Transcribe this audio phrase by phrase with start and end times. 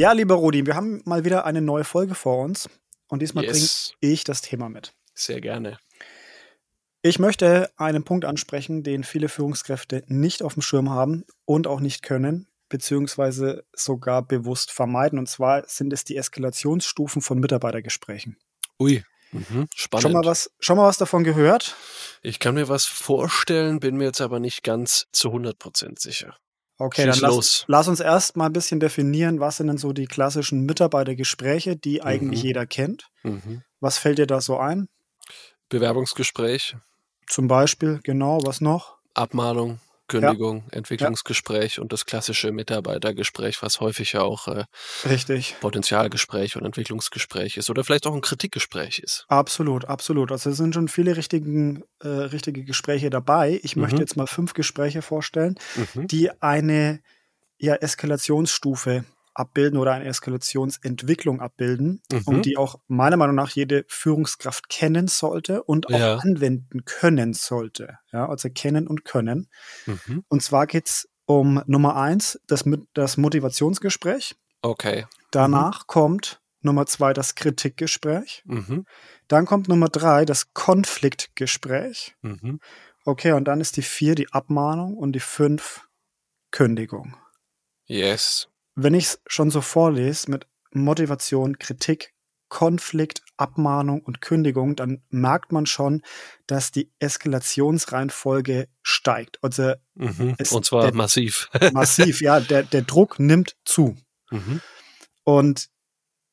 [0.00, 2.70] Ja, lieber Rudi, wir haben mal wieder eine neue Folge vor uns
[3.08, 3.92] und diesmal Yes.
[4.00, 4.94] bringe ich das Thema mit.
[5.12, 5.76] Sehr gerne.
[7.02, 11.80] Ich möchte einen Punkt ansprechen, den viele Führungskräfte nicht auf dem Schirm haben und auch
[11.80, 15.18] nicht können, beziehungsweise sogar bewusst vermeiden.
[15.18, 18.38] Und zwar sind es die Eskalationsstufen von Mitarbeitergesprächen.
[18.78, 19.04] Ui.
[19.32, 19.66] Mhm.
[19.74, 20.02] Spannend.
[20.02, 21.76] Schon mal, was, schon mal was davon gehört?
[22.22, 26.38] Ich kann mir was vorstellen, bin mir jetzt aber nicht ganz zu 100% sicher.
[26.80, 29.92] Okay, Schieß dann lass, lass uns erst mal ein bisschen definieren, was sind denn so
[29.92, 32.46] die klassischen Mitarbeitergespräche, die eigentlich Mhm.
[32.46, 33.08] jeder kennt.
[33.22, 33.62] Mhm.
[33.80, 34.88] Was fällt dir da so ein?
[35.68, 36.76] Bewerbungsgespräch,
[37.26, 38.96] Zum Beispiel, genau, was noch?
[39.14, 39.78] Abmahnung,
[40.10, 44.64] Kündigung, Entwicklungsgespräch und das klassische Mitarbeitergespräch, was häufig ja auch äh,
[45.04, 45.56] Richtig.
[45.60, 49.24] Potenzialgespräch und Entwicklungsgespräch ist oder vielleicht auch ein Kritikgespräch ist.
[49.28, 50.32] Absolut, absolut.
[50.32, 53.60] Also es sind schon viele richtigen, äh, richtige Gespräche dabei.
[53.62, 53.82] Ich Mhm.
[53.82, 56.06] möchte jetzt mal fünf Gespräche vorstellen, Mhm.
[56.08, 57.00] die eine
[57.58, 62.22] ja, Eskalationsstufe abbilden oder eine Eskalationsentwicklung abbilden Mhm.
[62.26, 66.16] und die auch meiner Meinung nach jede Führungskraft kennen sollte und auch Ja.
[66.16, 67.98] anwenden können sollte.
[68.12, 69.48] Ja, also kennen und können.
[69.86, 70.24] Mhm.
[70.28, 72.64] Und zwar geht's um Nummer eins, das,
[72.94, 74.34] das Motivationsgespräch.
[74.62, 75.06] Okay.
[75.30, 78.42] Danach kommt Nummer zwei das Kritikgespräch.
[78.44, 78.84] Mhm.
[79.28, 82.14] Dann kommt Nummer drei das Konfliktgespräch.
[82.22, 82.60] Mhm.
[83.04, 85.86] Okay, und dann ist die vier die Abmahnung und die fünf
[86.50, 87.16] Kündigung.
[87.86, 88.48] Yes.
[88.74, 92.14] Wenn ich es schon so vorlese mit Motivation, Kritik,
[92.48, 96.02] Konflikt, Abmahnung und Kündigung, dann merkt man schon,
[96.46, 99.38] dass die Eskalationsreihenfolge steigt.
[99.42, 100.34] Also Mhm.
[100.50, 101.48] Und zwar der- massiv.
[101.72, 103.96] massiv, ja, der, der Druck nimmt zu.
[104.30, 104.60] Mhm.
[105.24, 105.68] Und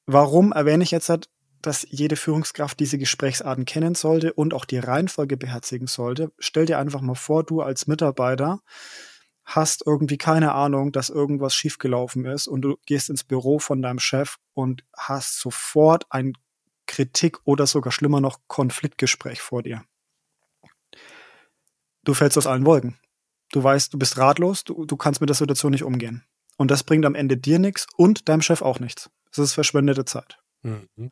[0.06, 1.12] warum erwähne ich jetzt,
[1.62, 6.32] dass jede Führungskraft diese Gesprächsarten kennen sollte und auch die Reihenfolge beherzigen sollte?
[6.40, 8.62] Stell dir einfach mal vor, du als Mitarbeiter
[9.48, 14.00] hast irgendwie keine Ahnung, dass irgendwas schiefgelaufen ist und du gehst ins Büro von deinem
[14.00, 16.34] Chef und hast sofort ein
[16.86, 19.84] Kritik oder sogar schlimmer noch Konfliktgespräch vor dir.
[22.04, 23.00] Du fällst aus allen Wolken.
[23.52, 26.26] Du weißt, du bist ratlos, du, du kannst mit der Situation nicht umgehen.
[26.58, 29.10] Und das bringt am Ende dir nichts und deinem Chef auch nichts.
[29.32, 30.40] Das ist verschwendete Zeit.
[30.62, 31.12] Mhm.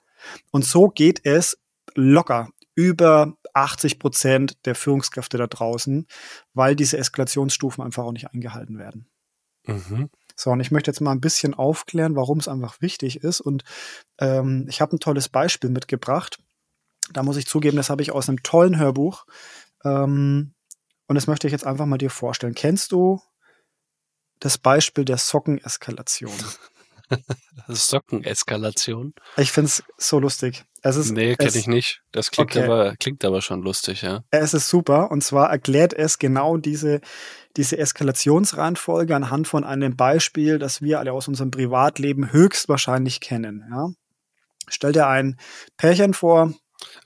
[0.52, 1.58] Und so geht es
[1.94, 6.08] locker über 80 Prozent der Führungskräfte da draußen,
[6.54, 9.08] weil diese Eskalationsstufen einfach auch nicht eingehalten werden.
[9.66, 10.10] Mhm.
[10.36, 13.40] So, und ich möchte jetzt mal ein bisschen aufklären, warum es einfach wichtig ist.
[13.40, 13.64] Und
[14.20, 16.38] ähm, ich habe ein tolles Beispiel mitgebracht.
[17.14, 19.26] Da muss ich zugeben, das habe ich aus einem tollen Hörbuch.
[19.86, 20.54] Ähm,
[21.08, 22.54] und das möchte ich jetzt einfach mal dir vorstellen.
[22.54, 23.22] Kennst du
[24.40, 26.34] das Beispiel der Sockeneskalation?
[27.68, 29.14] Sockeneskalation?
[29.38, 30.66] Ich finde es so lustig.
[30.82, 32.02] Es ist, Nee, kenne ich nicht.
[32.12, 32.64] Das klingt, Okay.
[32.66, 34.22] aber, klingt aber schon lustig, ja.
[34.32, 35.10] Es ist super.
[35.12, 37.02] Und zwar erklärt es genau diese,
[37.58, 43.64] diese Eskalationsreihenfolge anhand von einem Beispiel, das wir alle aus unserem Privatleben höchstwahrscheinlich kennen.
[43.72, 43.88] Ja?
[44.68, 45.38] Stell dir ein
[45.78, 46.54] Pärchen vor,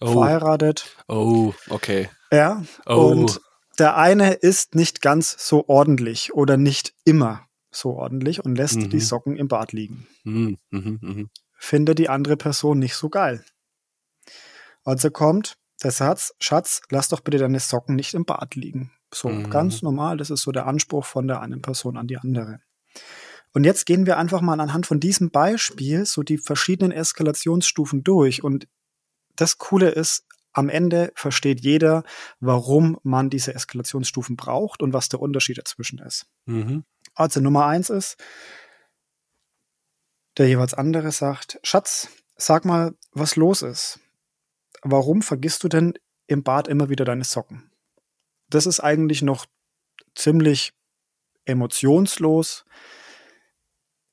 [0.02, 0.98] Oh, verheiratet.
[1.08, 2.10] oh, okay.
[2.34, 2.64] Ja.
[2.86, 3.40] Oh, Und
[3.78, 8.90] der eine ist nicht ganz so ordentlich oder nicht immer so ordentlich und lässt Mhm.
[8.90, 10.08] die Socken im Bad liegen.
[10.24, 11.30] mhm, mhm, mhm.
[11.58, 13.44] Findet die andere Person nicht so geil.
[14.84, 18.92] Also kommt der Satz, Schatz, lass doch bitte deine Socken nicht im Bad liegen.
[19.14, 19.50] So Mhm.
[19.50, 22.60] ganz normal, das ist so der Anspruch von der einen Person an die andere.
[23.54, 28.44] Und jetzt gehen wir einfach mal anhand von diesem Beispiel so die verschiedenen Eskalationsstufen durch.
[28.44, 28.68] Und
[29.36, 32.04] das Coole ist, am Ende versteht jeder,
[32.40, 36.26] warum man diese Eskalationsstufen braucht und was der Unterschied dazwischen ist.
[36.46, 36.84] Mhm.
[37.20, 38.16] Also Nummer eins ist,
[40.38, 42.08] der jeweils andere sagt, Schatz,
[42.38, 44.00] sag mal, was los ist.
[44.84, 45.96] Warum vergisst du denn
[46.28, 47.72] im Bad immer wieder deine Socken?
[48.50, 49.46] Das ist eigentlich noch
[50.16, 50.72] ziemlich
[51.44, 52.64] emotionslos.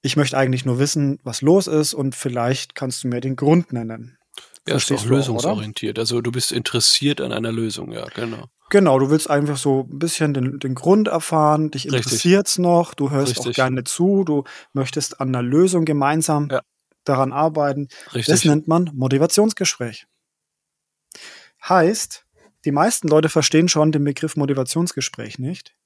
[0.02, 3.72] Ich möchte eigentlich nur wissen, was los ist und vielleicht kannst du mir den Grund
[3.72, 4.18] nennen.
[4.66, 6.00] Ja, ist doch du auch, lösungsorientiert.
[6.00, 8.48] Also du bist interessiert an einer Lösung, ja, genau.
[8.70, 11.98] Genau, du willst einfach so ein bisschen den, den Grund erfahren, dich Richtig.
[11.98, 13.56] interessiert's noch, du hörst auch Richtig.
[13.56, 14.42] gerne zu, du
[14.72, 16.62] möchtest an einer Lösung gemeinsam Ja.
[17.04, 17.88] daran arbeiten.
[18.06, 18.44] Das Richtig.
[18.46, 20.06] nennt man Motivationsgespräch.
[21.68, 22.24] Heißt,
[22.64, 25.76] die meisten Leute verstehen schon den Begriff Motivationsgespräch nicht,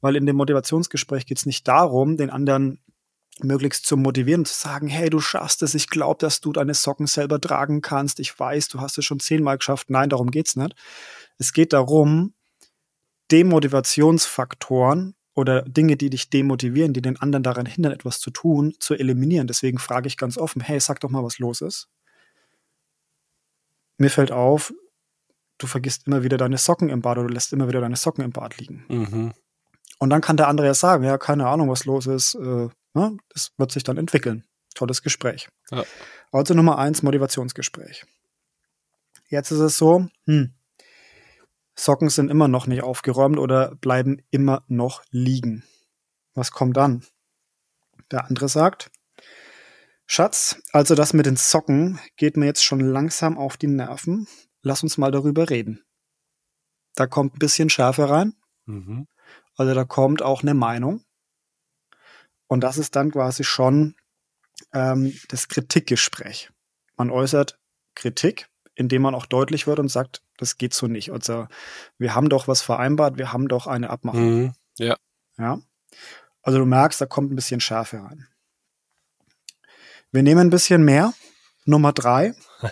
[0.00, 2.80] weil in dem Motivationsgespräch geht es nicht darum, den anderen
[3.40, 6.74] möglichst zu motivieren und zu sagen, hey, du schaffst es, ich glaube, dass du deine
[6.74, 9.90] Socken selber tragen kannst, ich weiß, du hast es schon zehnmal geschafft.
[9.90, 10.74] Nein, darum geht's nicht.
[11.38, 12.34] Es geht darum,
[13.30, 18.94] Demotivationsfaktoren oder Dinge, die dich demotivieren, die den anderen daran hindern, etwas zu tun, zu
[18.94, 19.46] eliminieren.
[19.46, 21.88] Deswegen frage ich ganz offen, hey, sag doch mal, was los ist.
[23.98, 24.72] Mir fällt auf,
[25.58, 28.24] du vergisst immer wieder deine Socken im Bad oder du lässt immer wieder deine Socken
[28.24, 28.84] im Bad liegen.
[28.88, 29.32] Mhm.
[29.98, 32.34] Und dann kann der andere ja sagen, ja, keine Ahnung, was los ist.
[32.34, 33.16] Äh, ne?
[33.30, 34.44] Das wird sich dann entwickeln.
[34.74, 35.48] tolles Gespräch.
[35.70, 35.84] Ja.
[36.32, 38.04] Also Nummer eins, Motivationsgespräch.
[39.28, 40.52] Jetzt ist es so, hm,
[41.78, 45.64] Socken sind immer noch nicht aufgeräumt oder bleiben immer noch liegen.
[46.34, 47.04] Was kommt dann?
[48.10, 48.90] Der andere sagt,
[50.06, 54.28] Schatz, also das mit den Socken geht mir jetzt schon langsam auf die Nerven.
[54.62, 55.84] Lass uns mal darüber reden.
[56.94, 58.34] Da kommt ein bisschen Schärfe rein.
[58.66, 59.06] Mhm.
[59.56, 61.04] Also da kommt auch eine Meinung.
[62.46, 63.96] Und das ist dann quasi schon
[64.72, 66.50] ähm, das Kritikgespräch.
[66.96, 67.58] Man äußert
[67.94, 71.10] Kritik, indem man auch deutlich wird und sagt, das geht so nicht.
[71.10, 71.48] Also
[71.98, 74.42] wir haben doch was vereinbart, wir haben doch eine Abmachung.
[74.42, 74.54] Mhm.
[74.78, 74.96] Ja.
[75.38, 75.58] Ja.
[76.42, 78.28] Also du merkst, da kommt ein bisschen Schärfe rein.
[80.12, 81.12] Wir nehmen ein bisschen mehr.
[81.64, 82.34] Nummer drei.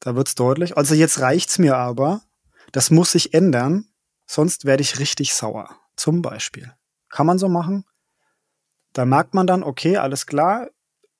[0.00, 0.76] da wird's deutlich.
[0.76, 2.22] Also jetzt reicht's mir aber.
[2.72, 3.86] Das muss sich ändern,
[4.26, 5.76] sonst werde ich richtig sauer.
[5.96, 6.72] Zum Beispiel.
[7.08, 7.84] Kann man so machen?
[8.92, 10.70] Da merkt man dann, okay, alles klar.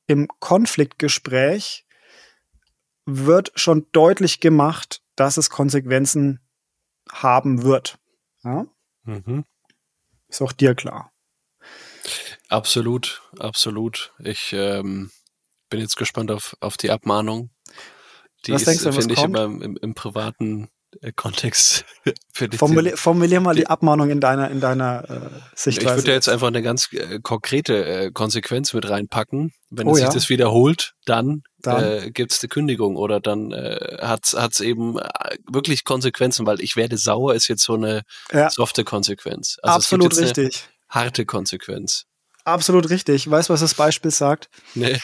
[0.07, 1.87] Im Konfliktgespräch
[3.07, 6.41] wird schon deutlich gemacht, dass es Konsequenzen
[7.11, 7.99] haben wird.
[8.45, 8.67] Ja?
[9.05, 9.45] Mhm.
[10.29, 11.11] Ist auch dir klar.
[12.49, 14.13] Absolut, absolut.
[14.19, 15.11] Ich ähm,
[15.69, 17.51] bin jetzt gespannt auf, auf die Abmahnung.
[18.47, 19.37] Die Was denkst du, ist, finde ich, kommt?
[19.37, 20.69] immer im, im privaten
[21.03, 21.85] äh, Kontext.
[22.41, 25.97] ich Formulier, formulier mal die die- Abmahnung in deiner, in deiner äh, Ich Sichtweise.
[25.97, 29.53] würde da jetzt einfach eine ganz äh, konkrete äh, Konsequenz mit reinpacken.
[29.69, 30.13] Wenn Oh sich ja.
[30.13, 31.43] das wiederholt, Dann?
[31.67, 36.61] Äh, gibt es eine Kündigung oder dann äh, hat es eben äh, wirklich Konsequenzen, weil
[36.61, 38.03] ich werde sauer ist jetzt so eine
[38.33, 39.59] ja, softe Konsequenz.
[39.63, 40.69] Also absolut richtig.
[40.89, 42.07] harte Konsequenz.
[42.45, 43.31] Absolut richtig.
[43.31, 44.49] Weißt du, was das Beispiel sagt?
[44.75, 44.99] Nee.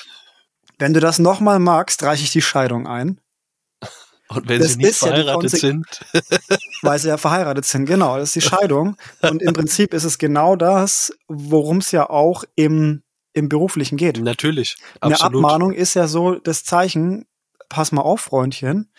[0.78, 3.20] Wenn du das nochmal magst, reiche ich die Scheidung ein,
[4.28, 5.86] Und wenn Das sie nicht ja verheiratet Konse- sind,
[6.82, 7.86] weil sie ja verheiratet sind.
[7.86, 8.96] Genau, das ist die Scheidung.
[9.22, 13.02] Und im Prinzip ist es genau das, worum es ja auch im,
[13.36, 14.18] im Beruflichen geht.
[14.18, 15.44] natürlich, Eine absolut.
[15.44, 17.26] Abmahnung ist ja so das Zeichen,
[17.68, 18.90] pass mal auf, Freundchen,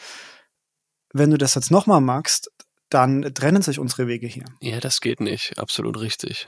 [1.11, 2.51] wenn du das jetzt nochmal magst,
[2.89, 4.45] dann trennen sich unsere Wege hier.
[4.61, 5.57] Ja, das geht nicht.
[5.57, 6.47] Absolut richtig.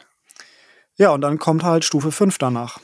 [0.97, 2.80] Ja, und dann kommt halt Stufe 5 danach.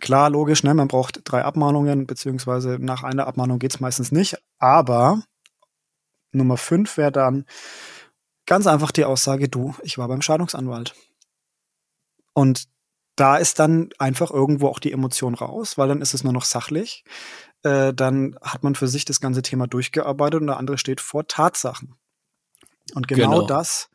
[0.00, 0.74] Klar, logisch, ne?
[0.74, 4.36] man braucht drei Abmahnungen, beziehungsweise nach einer Abmahnung geht's meistens nicht.
[4.58, 5.22] Aber
[6.30, 7.46] Nummer 5 wäre dann
[8.44, 10.94] ganz einfach die Aussage, du, ich war beim Scheidungsanwalt.
[12.34, 12.68] Und
[13.18, 16.44] da ist dann einfach irgendwo auch die Emotion raus, weil dann ist es nur noch
[16.44, 17.04] sachlich.
[17.64, 21.26] Äh, dann hat man für sich das ganze Thema durchgearbeitet und der andere steht vor
[21.26, 21.96] Tatsachen.
[22.94, 23.46] Und genau, Genau.
[23.46, 23.90] das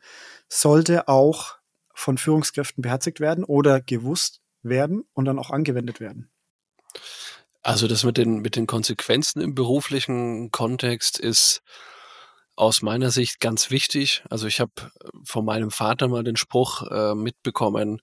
[0.48, 1.56] sollte auch
[1.94, 6.30] von Führungskräften beherzigt werden oder gewusst werden und dann auch angewendet werden.
[7.62, 11.62] Also das mit den, mit den Konsequenzen im beruflichen Kontext ist
[12.56, 14.22] aus meiner Sicht ganz wichtig.
[14.28, 14.72] Also ich habe
[15.24, 18.02] von meinem Vater mal den Spruch äh, mitbekommen,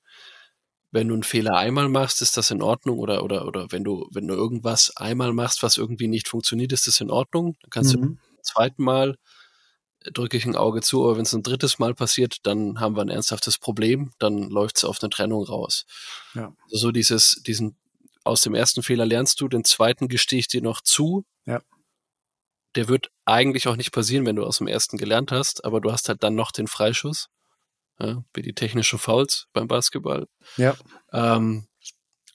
[0.91, 4.07] wenn du einen Fehler einmal machst, ist das in Ordnung oder oder oder wenn du
[4.11, 7.55] wenn du irgendwas einmal machst, was irgendwie nicht funktioniert, ist das in Ordnung.
[7.61, 8.01] Dann kannst du Mhm.
[8.01, 9.17] beim zweiten Mal
[10.03, 12.95] äh, drücke ich ein Auge zu, aber wenn es ein drittes Mal passiert, dann haben
[12.95, 15.85] wir ein ernsthaftes Problem, dann läuft es auf eine Trennung raus.
[16.33, 16.53] Ja.
[16.65, 17.77] Also so dieses diesen
[18.23, 21.25] aus dem ersten Fehler lernst du, den zweiten gestehe ich dir noch zu.
[21.45, 21.61] Ja.
[22.75, 25.91] Der wird eigentlich auch nicht passieren, wenn du aus dem ersten gelernt hast, aber du
[25.91, 27.27] hast halt dann noch den Freischuss,
[28.01, 30.27] ja, wie die technischen Fouls beim Basketball.
[30.57, 30.75] Ja.
[31.13, 31.67] Ähm,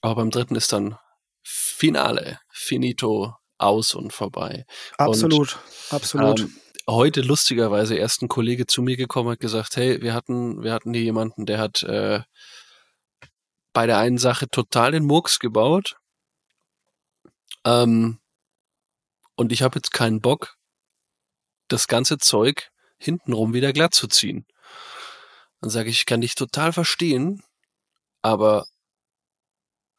[0.01, 0.97] aber beim dritten ist dann
[1.43, 4.65] Finale, finito, aus und vorbei.
[4.97, 5.59] Absolut,
[5.89, 6.41] absolut.
[6.41, 6.55] Ähm,
[6.87, 10.93] heute lustigerweise erst ein Kollege zu mir gekommen hat gesagt, hey, wir hatten, wir hatten
[10.93, 12.21] hier jemanden, der hat äh,
[13.73, 15.97] bei der einen Sache total den Murks gebaut.
[17.65, 18.19] Ähm,
[19.35, 20.57] und ich habe jetzt keinen Bock,
[21.67, 24.45] das ganze Zeug hintenrum wieder glatt zu ziehen.
[25.61, 27.41] Dann sage ich, ich kann dich total verstehen,
[28.21, 28.65] aber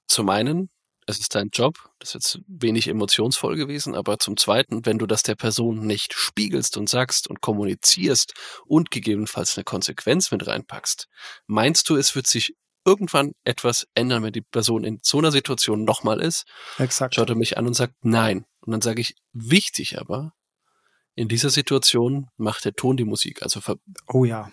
[0.06, 0.70] zum einen,
[1.06, 5.06] es ist dein Job, das ist jetzt wenig emotionsvoll gewesen, aber zum zweiten, wenn du
[5.06, 8.34] das der Person nicht spiegelst und sagst und kommunizierst
[8.66, 11.08] und gegebenenfalls eine Konsequenz mit reinpackst,
[11.46, 15.84] meinst du, es wird sich irgendwann etwas ändern, wenn die Person in so einer Situation
[15.84, 16.44] nochmal ist?
[16.78, 17.14] Exakt.
[17.14, 18.44] Schaut er mich an und sagt nein.
[18.60, 20.32] Und dann sage ich, wichtig aber,
[21.14, 23.60] in dieser Situation macht der Ton die Musik, also
[24.06, 24.50] Oh ja.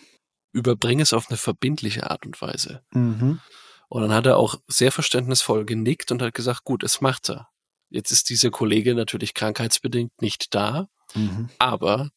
[0.55, 2.81] Überbring es auf eine verbindliche Art und Weise.
[2.91, 3.41] Mhm.
[3.89, 7.49] Und dann hat er auch sehr verständnisvoll genickt und hat gesagt, gut, es macht er.
[7.89, 11.49] Jetzt ist dieser Kollege natürlich krankheitsbedingt nicht da, Mhm.
[11.59, 12.09] aber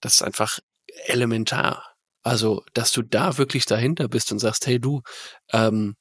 [0.00, 0.58] das ist einfach
[1.06, 1.94] elementar.
[2.22, 5.02] Also, dass du da wirklich dahinter bist und sagst, hey du,
[5.52, 5.96] ähm,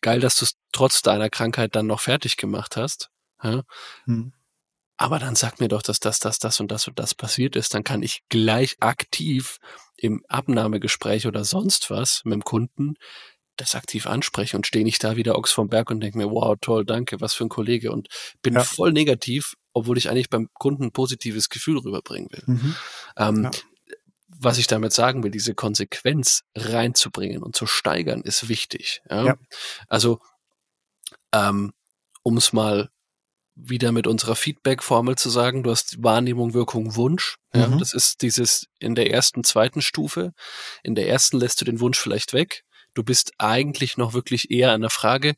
[0.00, 3.10] geil, dass du es trotz deiner Krankheit dann noch fertig gemacht hast.
[3.42, 3.62] Ja?
[4.06, 4.32] Mhm.
[4.96, 7.74] Aber dann sag mir doch, dass das, das, das und das und das passiert ist.
[7.74, 9.58] Dann kann ich gleich aktiv
[9.96, 12.94] im Abnahmegespräch oder sonst was mit dem Kunden
[13.56, 16.56] das aktiv anspreche und stehe nicht da wieder Ochs vom Berg und denke mir, wow,
[16.60, 18.08] toll, danke, was für ein Kollege und
[18.42, 18.64] bin ja.
[18.64, 22.42] voll negativ, obwohl ich eigentlich beim Kunden ein positives Gefühl rüberbringen will.
[22.46, 22.76] Mhm.
[23.16, 23.50] Ähm, ja.
[24.26, 29.00] Was ich damit sagen will, diese Konsequenz reinzubringen und zu steigern, ist wichtig.
[29.08, 29.36] Ja.
[29.86, 30.18] Also,
[31.32, 31.72] ähm,
[32.24, 32.90] um es mal
[33.56, 37.36] wieder mit unserer Feedback-Formel zu sagen, du hast Wahrnehmung, Wirkung, Wunsch.
[37.52, 37.78] Ja, mhm.
[37.78, 40.32] Das ist dieses in der ersten, zweiten Stufe.
[40.82, 42.64] In der ersten lässt du den Wunsch vielleicht weg.
[42.94, 45.34] Du bist eigentlich noch wirklich eher an der Frage,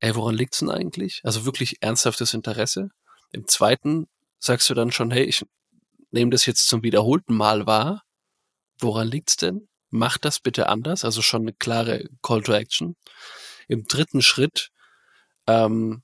[0.00, 1.20] ey, woran liegt's denn eigentlich?
[1.24, 2.90] Also wirklich ernsthaftes Interesse.
[3.32, 5.44] Im zweiten sagst du dann schon, hey, ich
[6.10, 8.02] nehme das jetzt zum wiederholten Mal wahr.
[8.78, 9.68] Woran liegt's denn?
[9.90, 11.04] Mach das bitte anders.
[11.04, 12.96] Also schon eine klare Call to Action.
[13.68, 14.70] Im dritten Schritt
[15.46, 16.02] ähm,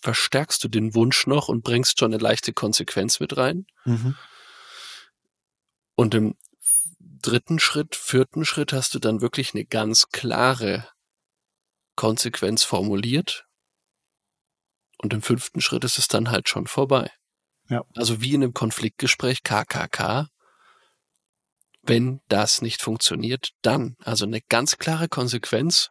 [0.00, 3.66] verstärkst du den Wunsch noch und bringst schon eine leichte Konsequenz mit rein.
[3.84, 4.16] Mhm.
[5.94, 6.36] Und im
[6.98, 10.88] dritten Schritt, vierten Schritt hast du dann wirklich eine ganz klare
[11.96, 13.46] Konsequenz formuliert.
[14.98, 17.10] Und im fünften Schritt ist es dann halt schon vorbei.
[17.68, 17.84] Ja.
[17.94, 20.28] Also wie in einem Konfliktgespräch KKK.
[21.82, 23.96] Wenn das nicht funktioniert, dann.
[24.00, 25.90] Also eine ganz klare Konsequenz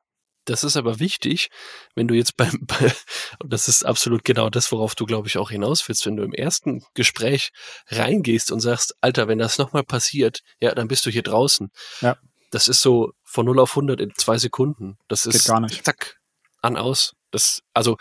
[0.49, 1.49] das ist aber wichtig,
[1.95, 2.93] wenn du jetzt beim, bei,
[3.39, 6.23] und das ist absolut genau das, worauf du, glaube ich, auch hinaus willst, wenn du
[6.23, 7.51] im ersten Gespräch
[7.87, 11.69] reingehst und sagst, Alter, wenn das nochmal passiert, ja, dann bist du hier draußen.
[12.01, 12.17] Ja.
[12.51, 14.97] Das ist so von 0 auf 100 in zwei Sekunden.
[15.07, 15.85] Das ist Geht gar nicht.
[15.85, 16.17] zack,
[16.61, 17.13] an, aus.
[17.31, 17.97] Das, also,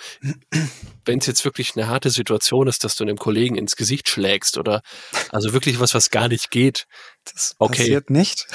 [1.04, 4.56] wenn es jetzt wirklich eine harte Situation ist, dass du einem Kollegen ins Gesicht schlägst
[4.56, 4.80] oder
[5.30, 6.86] also wirklich was, was gar nicht geht.
[7.24, 7.76] Das okay.
[7.76, 8.46] passiert nicht.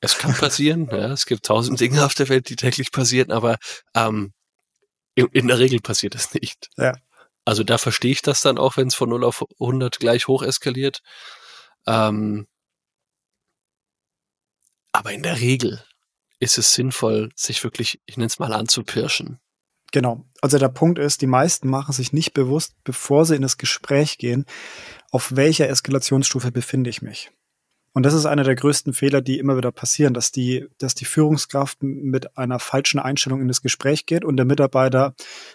[0.00, 3.56] Es kann passieren, ja, es gibt tausend Dinge auf der Welt, die täglich passieren, aber
[3.94, 4.32] ähm,
[5.14, 6.68] in, in der Regel passiert es nicht.
[6.76, 6.94] Ja.
[7.44, 10.42] Also da verstehe ich das dann auch, wenn es von 0 auf 100 gleich hoch
[10.42, 11.00] eskaliert.
[11.86, 12.46] Ähm,
[14.92, 15.84] aber in der Regel
[16.40, 19.40] ist es sinnvoll, sich wirklich, ich nenne es mal anzupirschen.
[19.92, 20.26] Genau.
[20.42, 24.18] Also der Punkt ist, die meisten machen sich nicht bewusst, bevor sie in das Gespräch
[24.18, 24.44] gehen,
[25.10, 27.30] auf welcher Eskalationsstufe befinde ich mich.
[27.96, 31.06] Und das ist einer der größten Fehler, die immer wieder passieren, dass die, dass die
[31.06, 35.14] Führungskraft mit einer falschen Einstellung in das Gespräch geht und der Mitarbeiter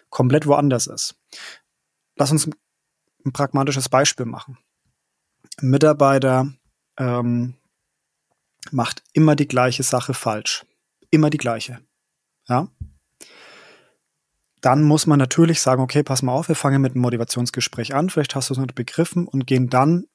[0.09, 1.13] komplett woanders ist.
[2.15, 4.57] Lass uns ein pragmatisches Beispiel machen.
[5.61, 6.51] Ein Mitarbeiter
[6.97, 7.53] ähm,
[8.71, 10.65] macht immer die gleiche Sache falsch.
[11.11, 11.79] Immer die gleiche.
[12.47, 12.69] Ja.
[14.61, 18.09] Dann muss man natürlich sagen, okay, pass mal auf, wir fangen mit einem Motivationsgespräch an,
[18.09, 20.07] vielleicht hast du es noch begriffen und gehen dann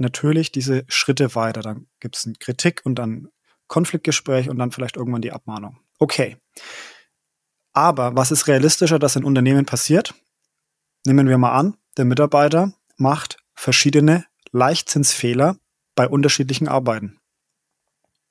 [0.00, 1.60] natürlich diese Schritte weiter.
[1.60, 3.28] Dann gibt es eine Kritik und dann
[3.68, 5.78] Konfliktgespräch und dann vielleicht irgendwann die Abmahnung.
[5.98, 6.36] Okay.
[7.72, 10.14] Aber was ist realistischer, dass in Unternehmen passiert?
[11.04, 15.58] Nehmen wir mal an, der Mitarbeiter macht verschiedene Leichtzinsfehler
[15.94, 17.18] bei unterschiedlichen Arbeiten.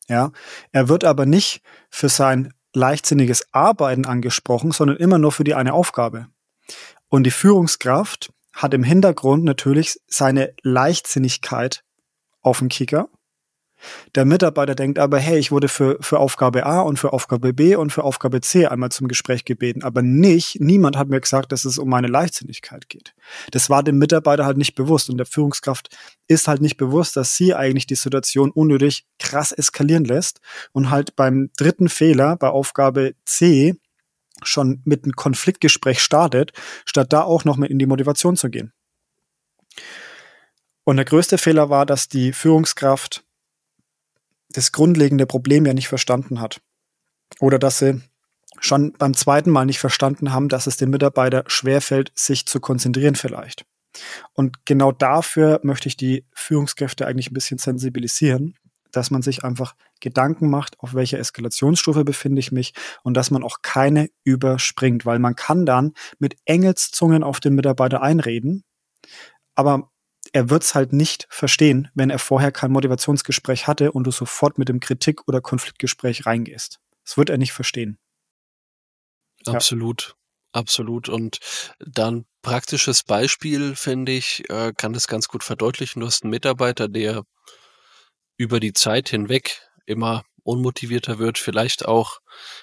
[0.08, 0.32] Ja,
[0.72, 5.74] er wird aber nicht für sein leichtsinniges Arbeiten angesprochen, sondern immer nur für die eine
[5.74, 6.28] Aufgabe.
[7.08, 11.84] Und die Führungskraft hat im Hintergrund natürlich seine Leichtsinnigkeit
[12.42, 13.10] auf dem Kicker.
[14.16, 17.76] Der Mitarbeiter denkt aber, hey, ich wurde für, für Aufgabe A und für Aufgabe B
[17.76, 21.66] und für Aufgabe C einmal zum Gespräch gebeten, aber nicht, niemand hat mir gesagt, dass
[21.66, 23.14] es um meine Leichtsinnigkeit geht.
[23.52, 25.96] Das war dem Mitarbeiter halt nicht bewusst und der Führungskraft
[26.28, 30.40] ist halt nicht bewusst, dass sie eigentlich die Situation unnötig krass eskalieren lässt
[30.72, 33.76] und halt beim dritten Fehler bei Aufgabe C
[34.44, 36.52] schon mit einem Konfliktgespräch startet,
[36.86, 38.74] statt da auch noch mal in die Motivation zu gehen.
[40.84, 43.24] Und der größte Fehler war, dass die Führungskraft
[44.50, 46.62] das grundlegende Problem ja nicht verstanden hat.
[47.40, 48.02] Oder dass sie
[48.60, 53.16] schon beim zweiten Mal nicht verstanden haben, dass es dem Mitarbeiter schwerfällt, sich zu konzentrieren
[53.16, 53.66] vielleicht.
[54.34, 58.58] Und genau dafür möchte ich die Führungskräfte eigentlich ein bisschen sensibilisieren,
[58.96, 62.74] dass man sich einfach Gedanken macht, auf welcher Eskalationsstufe befinde ich mich
[63.04, 68.02] und dass man auch keine überspringt, weil man kann dann mit Engelszungen auf den Mitarbeiter
[68.02, 68.64] einreden,
[69.56, 69.92] aber
[70.34, 74.58] er wird es halt nicht verstehen, wenn er vorher kein Motivationsgespräch hatte und du sofort
[74.58, 76.80] mit dem Kritik- oder Konfliktgespräch reingehst.
[77.04, 77.98] Das wird er nicht verstehen.
[79.46, 80.10] Absolut.
[80.10, 80.14] Ja.
[80.56, 81.10] Absolut.
[81.10, 81.40] Und
[81.80, 86.00] dann praktisches Beispiel, finde ich, äh, kann das ganz gut verdeutlichen.
[86.00, 87.24] Du hast einen Mitarbeiter, der
[88.38, 92.20] über die Zeit hinweg immer unmotivierter wird, vielleicht auch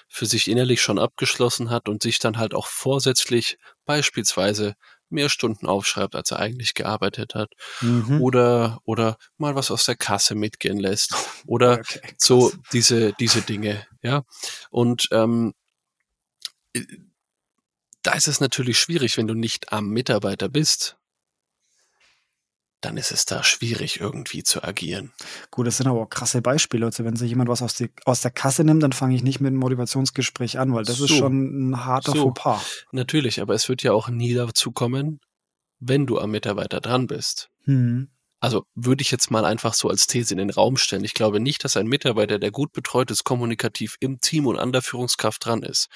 [0.07, 4.75] für sich innerlich schon abgeschlossen hat und sich dann halt auch vorsätzlich beispielsweise
[5.09, 7.51] mehr Stunden aufschreibt, als er eigentlich gearbeitet hat.
[7.81, 8.21] Mhm.
[8.21, 11.13] Oder, oder mal was aus der Kasse mitgehen lässt.
[11.45, 14.23] Oder okay, so diese, diese Dinge, ja.
[14.71, 15.53] Und ähm,
[18.01, 20.97] da ist es natürlich schwierig, wenn du nicht am Mitarbeiter bist,
[22.83, 25.11] dann ist es da schwierig irgendwie zu agieren.
[25.51, 26.85] Gut, das sind aber auch krasse Beispiele.
[26.85, 29.39] Also wenn sich jemand was aus, die, aus der Kasse nimmt, dann fange ich nicht
[29.39, 31.05] mit einem Motivationsgespräch an, weil das so.
[31.05, 32.23] ist schon ein harter so.
[32.23, 32.85] Fauxpas.
[32.91, 35.19] Natürlich, aber es wird ja auch nie dazu kommen,
[35.79, 37.49] wenn du am Mitarbeiter dran bist.
[37.65, 38.09] Hm.
[38.39, 41.05] Also würde ich jetzt mal einfach so als These in den Raum stellen.
[41.05, 44.73] Ich glaube nicht, dass ein Mitarbeiter, der gut betreut ist, kommunikativ im Team und an
[44.73, 45.87] der Führungskraft dran ist,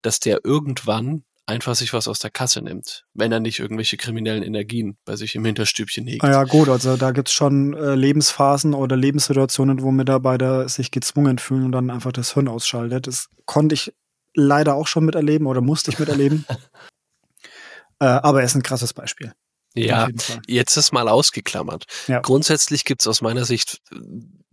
[0.00, 4.42] dass der irgendwann einfach sich was aus der Kasse nimmt, wenn er nicht irgendwelche kriminellen
[4.42, 6.22] Energien bei sich im Hinterstübchen hegt.
[6.22, 11.64] Ja gut, also da gibt's schon äh, Lebensphasen oder Lebenssituationen, wo Mitarbeiter sich gezwungen fühlen
[11.64, 13.06] und dann einfach das Hirn ausschaltet.
[13.06, 13.94] Das konnte ich
[14.34, 16.44] leider auch schon miterleben oder musste ich miterleben.
[17.98, 19.32] äh, aber er ist ein krasses Beispiel.
[19.74, 20.08] Ja,
[20.46, 21.84] jetzt ist mal ausgeklammert.
[22.08, 22.20] Ja.
[22.20, 23.96] Grundsätzlich gibt's aus meiner Sicht äh,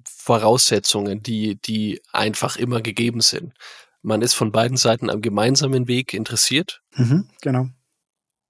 [0.07, 3.53] Voraussetzungen, die, die einfach immer gegeben sind
[4.05, 6.81] man ist von beiden Seiten am gemeinsamen Weg interessiert.
[6.95, 7.67] Mhm, genau.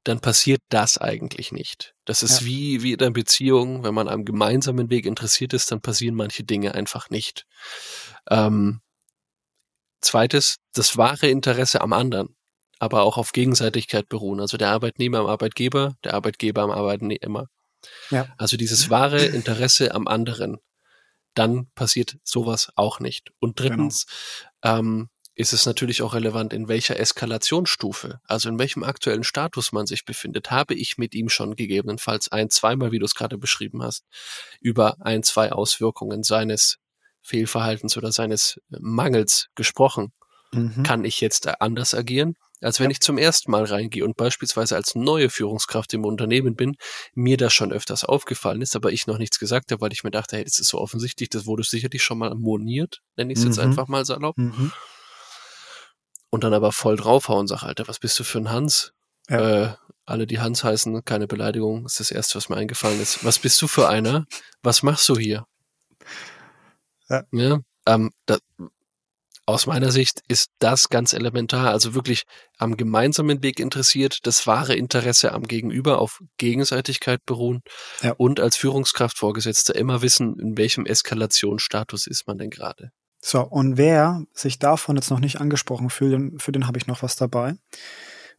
[0.04, 1.96] Dann passiert das eigentlich nicht.
[2.04, 2.48] Das ist ja.
[2.48, 6.44] wie, wie in einer Beziehung, wenn man am gemeinsamen Weg interessiert ist, dann passieren manche
[6.44, 7.46] Dinge einfach nicht.
[8.30, 8.82] Ähm,
[10.02, 12.36] zweites, das wahre Interesse am anderen,
[12.78, 14.42] aber auch auf Gegenseitigkeit beruhen.
[14.42, 17.48] Also der Arbeitnehmer am Arbeitgeber, der Arbeitgeber am Arbeitnehmer.
[18.12, 18.28] Ja.
[18.38, 20.58] Also dieses wahre Interesse am anderen,
[21.34, 23.32] dann passiert sowas auch nicht.
[23.40, 23.70] Und genau.
[23.70, 24.06] drittens,
[24.62, 24.80] genau.
[24.80, 29.86] ähm, ist es natürlich auch relevant, in welcher Eskalationsstufe, also in welchem aktuellen Status man
[29.86, 30.50] sich befindet.
[30.50, 34.06] Habe ich mit ihm schon gegebenenfalls ein, zweimal, wie du es gerade beschrieben hast,
[34.62, 36.78] über ein, zwei Auswirkungen seines
[37.22, 40.14] Fehlverhaltens oder seines Mangels gesprochen?
[40.54, 40.84] Mhm.
[40.84, 42.36] Kann ich jetzt anders agieren?
[42.62, 42.92] als wenn ja.
[42.92, 46.78] ich zum ersten Mal reingehe und beispielsweise als neue Führungskraft im Unternehmen bin,
[47.14, 50.10] mir das schon öfters aufgefallen ist, aber ich noch nichts gesagt habe, weil ich mir
[50.10, 53.44] dachte, hey, das ist so offensichtlich, das wurde sicherlich schon mal moniert, nenne ich es
[53.44, 53.52] mhm.
[53.52, 54.38] jetzt einfach mal salopp.
[54.38, 54.72] Mhm
[56.36, 58.92] und dann aber voll draufhauen, sag, Alter, was bist du für ein Hans?
[59.30, 59.64] Ja.
[59.64, 59.74] Äh,
[60.06, 63.24] alle, die Hans heißen, keine Beleidigung, ist das Erste, was mir eingefallen ist.
[63.24, 64.26] Was bist du für einer?
[64.62, 65.46] Was machst du hier?
[67.10, 67.24] Ja.
[67.32, 68.38] ja ähm, da,
[69.46, 72.24] aus meiner Sicht ist das ganz elementar, also wirklich
[72.58, 77.62] am gemeinsamen Weg interessiert, das wahre Interesse am Gegenüber auf Gegenseitigkeit beruhen
[78.02, 78.12] ja.
[78.18, 82.92] und als Führungskraft Vorgesetzter immer wissen, in welchem Eskalationsstatus ist man denn gerade.
[83.28, 87.02] So, und wer sich davon jetzt noch nicht angesprochen fühlt, für den habe ich noch
[87.02, 87.56] was dabei.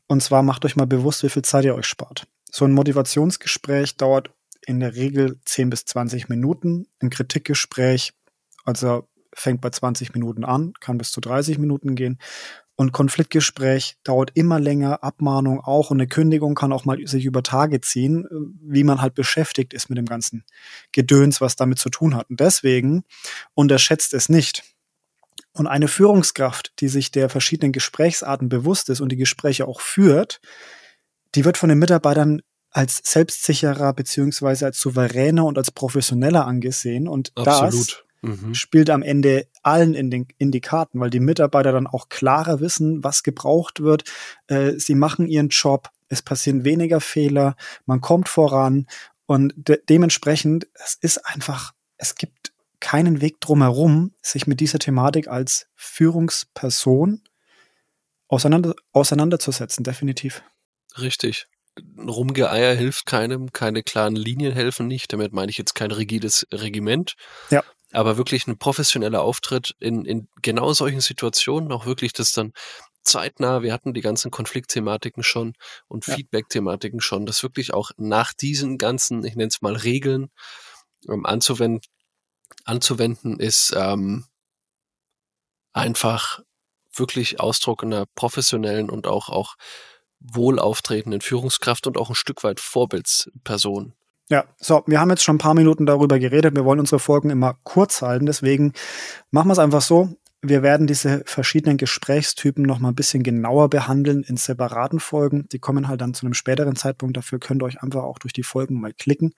[0.06, 2.28] Und zwar macht euch mal bewusst, wie viel Zeit ihr euch spart.
[2.52, 4.30] So ein Motivationsgespräch dauert
[4.64, 6.86] in der Regel 10 bis 20 Minuten.
[7.00, 8.12] Ein Kritikgespräch,
[8.64, 12.20] also fängt bei 20 Minuten an, kann bis zu 30 Minuten gehen.
[12.76, 17.42] Und Konfliktgespräch dauert immer länger, Abmahnung auch und eine Kündigung kann auch mal sich über
[17.42, 18.24] Tage ziehen,
[18.62, 20.44] wie man halt beschäftigt ist mit dem ganzen
[20.92, 22.30] Gedöns, was damit zu tun hat.
[22.30, 23.02] Und deswegen
[23.54, 24.75] unterschätzt es nicht.
[25.56, 30.40] Und eine Führungskraft, die sich der verschiedenen Gesprächsarten bewusst ist und die Gespräche auch führt,
[31.34, 37.08] die wird von den Mitarbeitern als selbstsicherer beziehungsweise als souveräner und als professioneller angesehen.
[37.08, 37.72] Und Absolut.
[37.72, 38.54] das mhm.
[38.54, 42.60] spielt am Ende allen in, den, in die Karten, weil die Mitarbeiter dann auch klarer
[42.60, 44.04] wissen, was gebraucht wird.
[44.48, 48.86] Äh, sie machen ihren Job, es passieren weniger Fehler, man kommt voran
[49.24, 55.28] und de dementsprechend, es ist einfach, es gibt keinen Weg drumherum, sich mit dieser Thematik
[55.28, 57.22] als Führungsperson
[58.28, 60.42] auseinander, auseinanderzusetzen, definitiv.
[60.98, 61.46] Richtig.
[61.98, 65.12] Rumgeeier hilft keinem, keine klaren Linien helfen nicht.
[65.12, 67.14] Damit meine ich jetzt kein rigides Regiment.
[67.50, 67.62] Ja.
[67.92, 72.52] Aber wirklich ein professioneller Auftritt in, in genau solchen Situationen, auch wirklich das dann
[73.06, 75.54] zeitnah, wir hatten die ganzen Konfliktthematiken schon
[75.86, 76.14] und ja.
[76.14, 80.30] Feedback-Thematiken schon, das wirklich auch nach diesen ganzen, ich nenne es mal Regeln,
[81.08, 81.80] ähm, anzuwenden,
[82.64, 84.24] anzuwenden, ist ähm,
[85.72, 86.40] einfach
[86.94, 89.56] wirklich Ausdruck einer professionellen und auch, auch
[90.18, 93.94] wohl auftretenden Führungskraft und auch ein Stück weit Vorbildsperson.
[94.28, 96.56] Ja, so, wir haben jetzt schon ein paar Minuten darüber geredet.
[96.56, 98.26] Wir wollen unsere Folgen immer kurz halten.
[98.26, 98.72] Deswegen
[99.30, 100.16] machen wir es einfach so.
[100.42, 105.48] Wir werden diese verschiedenen Gesprächstypen noch mal ein bisschen genauer behandeln in separaten Folgen.
[105.52, 107.16] Die kommen halt dann zu einem späteren Zeitpunkt.
[107.16, 109.32] Dafür könnt ihr euch einfach auch durch die Folgen mal klicken.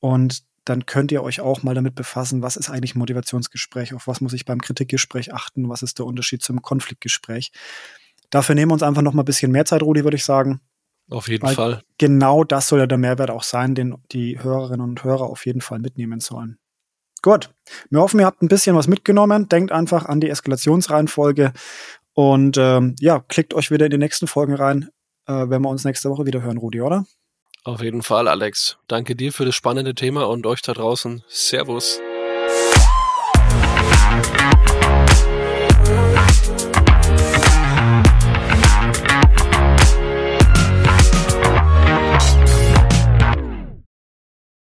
[0.00, 4.06] Und dann könnt ihr euch auch mal damit befassen, was ist eigentlich ein Motivationsgespräch, auf
[4.06, 7.52] was muss ich beim Kritikgespräch achten, was ist der Unterschied zum Konfliktgespräch.
[8.30, 10.60] Dafür nehmen wir uns einfach noch mal ein bisschen mehr Zeit, Rudi, würde ich sagen.
[11.10, 11.82] Auf jeden Weil Fall.
[11.96, 15.62] Genau das soll ja der Mehrwert auch sein, den die Hörerinnen und Hörer auf jeden
[15.62, 16.58] Fall mitnehmen sollen.
[17.22, 17.50] Gut.
[17.90, 19.48] Wir hoffen, ihr habt ein bisschen was mitgenommen.
[19.48, 21.52] Denkt einfach an die Eskalationsreihenfolge
[22.12, 24.90] und ähm, ja, klickt euch wieder in die nächsten Folgen rein,
[25.26, 27.06] äh, wenn wir uns nächste Woche wieder hören, Rudi, oder?
[27.68, 28.78] Auf jeden Fall, Alex.
[28.88, 31.22] Danke dir für das spannende Thema und euch da draußen.
[31.28, 32.00] Servus.